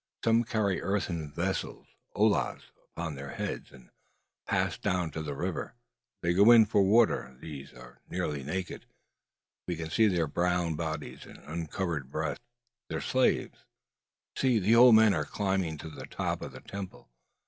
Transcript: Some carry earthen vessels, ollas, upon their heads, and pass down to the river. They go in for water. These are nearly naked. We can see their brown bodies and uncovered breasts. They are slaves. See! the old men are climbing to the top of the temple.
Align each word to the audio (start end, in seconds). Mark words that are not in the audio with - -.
Some 0.23 0.43
carry 0.45 0.81
earthen 0.81 1.31
vessels, 1.31 1.85
ollas, 2.15 2.63
upon 2.83 3.13
their 3.13 3.35
heads, 3.35 3.71
and 3.71 3.91
pass 4.47 4.75
down 4.75 5.11
to 5.11 5.21
the 5.21 5.35
river. 5.35 5.75
They 6.23 6.33
go 6.33 6.49
in 6.49 6.65
for 6.65 6.81
water. 6.81 7.37
These 7.39 7.71
are 7.73 8.01
nearly 8.09 8.41
naked. 8.43 8.87
We 9.67 9.75
can 9.75 9.91
see 9.91 10.07
their 10.07 10.25
brown 10.25 10.73
bodies 10.75 11.27
and 11.27 11.37
uncovered 11.45 12.09
breasts. 12.09 12.43
They 12.89 12.95
are 12.95 12.99
slaves. 13.01 13.59
See! 14.35 14.57
the 14.57 14.75
old 14.75 14.95
men 14.95 15.13
are 15.13 15.23
climbing 15.23 15.77
to 15.77 15.89
the 15.91 16.07
top 16.07 16.41
of 16.41 16.53
the 16.53 16.61
temple. 16.61 17.07